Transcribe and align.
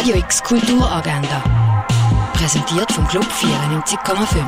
Radio 0.00 0.16
X 0.16 0.42
Kulturagenda. 0.42 1.44
Präsentiert 2.32 2.90
vom 2.90 3.06
Club 3.08 3.26
94,5. 3.38 4.46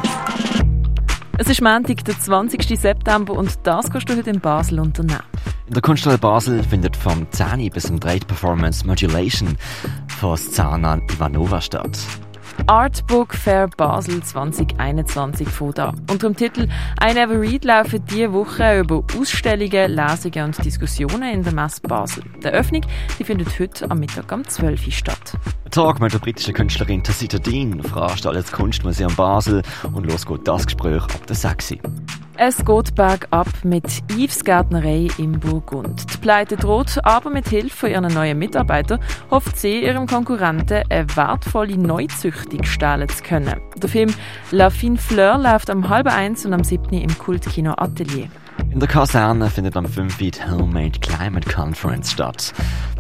Es 1.36 1.50
ist 1.50 1.60
Montag, 1.60 2.02
der 2.06 2.18
20. 2.18 2.80
September 2.80 3.34
und 3.34 3.58
das 3.64 3.90
kannst 3.90 4.08
du 4.08 4.16
heute 4.16 4.30
in 4.30 4.40
Basel 4.40 4.80
unternehmen. 4.80 5.20
In 5.66 5.74
der 5.74 5.82
Kunsthalle 5.82 6.16
Basel 6.16 6.62
findet 6.62 6.96
vom 6.96 7.30
10 7.30 7.68
bis 7.68 7.82
zum 7.82 8.00
3 8.00 8.20
Performance 8.20 8.86
Modulation 8.86 9.58
von 10.08 10.38
Szana 10.38 10.98
Ivanova 11.12 11.60
statt. 11.60 11.98
Artbook 12.66 13.34
Fair 13.34 13.68
Basel 13.68 14.22
2021 14.22 15.48
von 15.48 15.72
da. 15.72 15.94
Unter 16.10 16.28
dem 16.28 16.36
Titel 16.36 16.68
I 17.02 17.14
Never 17.14 17.40
Read 17.40 17.64
laufen 17.64 18.04
diese 18.10 18.32
Woche 18.32 18.80
über 18.80 19.02
Ausstellungen, 19.18 19.90
Lesungen 19.90 20.44
und 20.46 20.64
Diskussionen 20.64 21.34
in 21.34 21.42
der 21.42 21.52
Messe 21.52 21.80
Basel. 21.82 22.22
Die 22.42 22.46
Eröffnung 22.46 22.82
die 23.18 23.24
findet 23.24 23.58
heute 23.58 23.90
am 23.90 23.98
Mittag 24.00 24.30
um 24.32 24.46
12 24.46 24.86
Uhr 24.86 24.92
statt. 24.92 25.36
Tag 25.70 26.00
mit 26.00 26.12
der 26.12 26.18
britischen 26.18 26.54
Künstlerin 26.54 27.02
Tacita 27.02 27.38
Dean 27.38 27.82
veranstaltet 27.82 28.44
das 28.44 28.52
Kunstmuseum 28.52 29.14
Basel 29.14 29.62
und 29.92 30.04
los 30.04 30.26
geht 30.26 30.46
das 30.46 30.66
Gespräch 30.66 31.02
ab 31.02 31.26
der 31.26 31.36
6. 31.36 31.76
Es 32.44 32.64
geht 32.64 32.96
bergab 32.96 33.46
mit 33.62 33.84
Yves 34.16 34.42
Gärtnerei 34.42 35.06
im 35.16 35.38
Burgund. 35.38 36.12
Die 36.12 36.18
Pleite 36.18 36.56
droht, 36.56 36.98
aber 37.04 37.30
mit 37.30 37.46
Hilfe 37.46 37.88
ihrer 37.88 38.00
neuen 38.00 38.36
Mitarbeiter 38.36 38.98
hofft 39.30 39.56
sie, 39.56 39.84
ihrem 39.84 40.08
Konkurrenten 40.08 40.82
eine 40.90 41.16
wertvolle 41.16 41.78
Neuzüchtung 41.78 42.64
stehlen 42.64 43.08
zu 43.08 43.22
können. 43.22 43.60
Der 43.80 43.88
Film 43.88 44.12
La 44.50 44.70
Fine 44.70 44.98
Fleur 44.98 45.38
läuft 45.38 45.70
am 45.70 45.88
halb 45.88 46.08
eins 46.08 46.44
und 46.44 46.52
am 46.52 46.64
7. 46.64 46.92
im 46.94 47.16
Kultkino 47.16 47.74
Atelier. 47.76 48.28
In 48.70 48.80
der 48.80 48.88
Kaserne 48.88 49.50
findet 49.50 49.76
am 49.76 49.86
5. 49.86 50.16
die 50.18 50.32
Homemade 50.50 50.98
Climate 51.00 51.48
Conference 51.48 52.12
statt. 52.12 52.52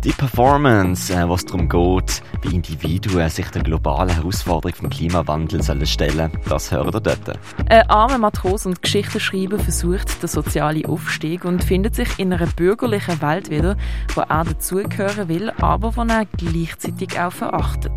Die 0.04 0.12
Performance, 0.12 1.14
äh, 1.14 1.28
was 1.28 1.44
darum 1.44 1.68
geht, 1.68 2.22
wie 2.42 2.56
Individuen 2.56 3.28
sich 3.30 3.46
der 3.50 3.62
globalen 3.62 4.10
Herausforderung 4.10 4.74
vom 4.76 4.90
Klimawandel 4.90 5.62
sollen 5.62 5.86
stellen 5.86 6.32
das 6.48 6.72
hört 6.72 6.94
ihr 6.94 7.00
dort. 7.00 7.38
Ein 7.68 7.88
armer 7.88 8.18
Matros 8.18 8.66
und 8.66 8.82
Geschichtenschreiber 8.82 9.58
versucht 9.58 10.22
den 10.22 10.28
sozialen 10.28 10.84
Aufstieg 10.86 11.44
und 11.44 11.62
findet 11.62 11.94
sich 11.94 12.18
in 12.18 12.32
einer 12.32 12.46
bürgerlichen 12.46 13.22
Welt 13.22 13.48
wieder, 13.48 13.76
wo 14.14 14.22
er 14.22 14.44
dazugehören 14.44 15.28
will, 15.28 15.50
aber 15.60 15.96
wo 15.96 16.02
er 16.02 16.26
gleichzeitig 16.36 17.18
auch 17.18 17.32
verachtet. 17.32 17.92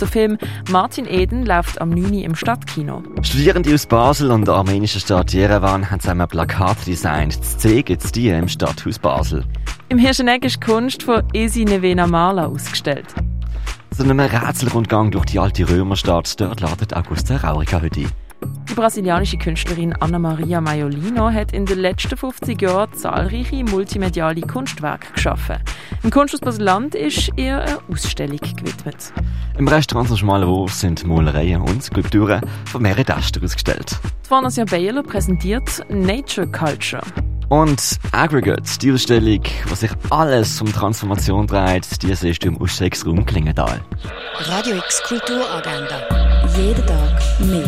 Der 0.00 0.08
Film 0.08 0.38
Martin 0.70 1.06
Eden 1.06 1.44
läuft 1.44 1.80
am 1.80 1.90
9. 1.90 2.14
im 2.14 2.34
Stadtkino. 2.34 3.02
Studierende 3.22 3.74
aus 3.74 3.86
Basel 3.86 4.30
und 4.30 4.46
der 4.46 4.54
armenischen 4.54 5.00
Stadt 5.00 5.32
Jerewan 5.32 5.90
haben 5.90 6.00
zusammen 6.00 6.26
Plakate 6.26 6.86
designt. 7.00 7.38
Das 7.38 7.58
C 7.58 7.82
gibt's 7.82 8.12
die 8.12 8.28
im 8.28 8.48
Stadthaus 8.48 8.98
Basel. 8.98 9.44
Im 9.88 9.98
Hirscheneck 9.98 10.44
ist 10.44 10.56
die 10.56 10.60
Kunst 10.60 11.02
von 11.02 11.22
Esi 11.32 11.64
Nevena 11.64 12.06
Mala 12.06 12.46
ausgestellt. 12.46 13.06
So 13.90 14.04
einem 14.04 14.20
Rätselrundgang 14.20 15.10
durch 15.10 15.24
die 15.24 15.38
alte 15.38 15.68
Römerstadt, 15.68 16.40
dort 16.40 16.60
ladet 16.60 16.94
Augusta 16.94 17.36
Raurica 17.36 17.80
heute 17.80 18.00
ein. 18.00 18.19
Die 18.70 18.76
brasilianische 18.76 19.36
Künstlerin 19.36 19.92
Anna 19.98 20.20
Maria 20.20 20.60
Maiolino 20.60 21.28
hat 21.32 21.52
in 21.52 21.66
den 21.66 21.80
letzten 21.80 22.16
50 22.16 22.62
Jahren 22.62 22.92
zahlreiche 22.94 23.64
multimediale 23.64 24.42
Kunstwerke 24.42 25.12
geschaffen. 25.12 25.56
Im 26.04 26.10
Kunsthaus 26.12 26.38
Basel-Land 26.38 26.94
ist 26.94 27.32
ihr 27.34 27.60
eine 27.60 27.78
Ausstellung 27.90 28.38
gewidmet. 28.38 29.12
Im 29.58 29.66
Restaurant 29.66 30.08
der 30.08 30.16
Schmalen 30.16 30.48
Wurf 30.48 30.72
sind 30.72 31.04
Malereien 31.04 31.62
und 31.62 31.82
Skulpturen 31.82 32.42
von 32.66 32.82
mehreren 32.82 33.04
Gästen 33.04 33.44
ausgestellt. 33.44 33.98
Die 34.24 34.28
Fondation 34.28 34.66
Baylor 34.66 35.02
präsentiert 35.02 35.84
Nature 35.88 36.46
Culture. 36.46 37.02
Und 37.48 37.98
Aggregate, 38.12 38.78
die 38.80 38.92
Ausstellung, 38.92 39.42
wo 39.66 39.74
sich 39.74 39.90
alles 40.10 40.60
um 40.60 40.72
Transformation 40.72 41.48
dreht, 41.48 42.00
die 42.04 42.14
siehst 42.14 42.44
du 42.44 42.48
im 42.48 42.62
Ausstellungsraum 42.62 43.26
Klingenthal. 43.26 43.80
Radio 44.38 44.76
X 44.76 45.02
Kulturagenda. 45.02 46.29
Jeden 46.56 46.86
Tag 46.86 47.22
mehr. 47.38 47.64